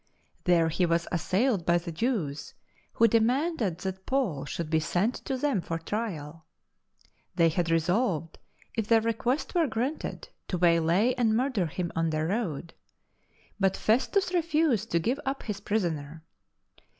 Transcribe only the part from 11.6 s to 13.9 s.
him on the; road; but LIFE OF ST.